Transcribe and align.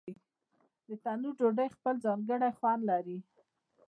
د 0.87 0.89
تنور 1.03 1.33
ډوډۍ 1.39 1.67
خپل 1.75 1.95
ځانګړی 2.05 2.49
خوند 2.57 2.81
لري. 2.91 3.17